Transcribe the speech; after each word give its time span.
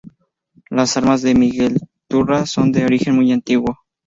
Las 0.71 0.97
armas 0.97 1.21
de 1.21 1.35
Miguelturra 1.35 2.47
son 2.47 2.71
de 2.71 2.85
origen 2.85 3.13
muy 3.13 3.31
antiguo. 3.31 3.77